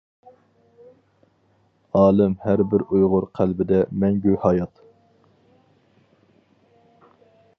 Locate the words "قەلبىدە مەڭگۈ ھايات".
3.41-4.83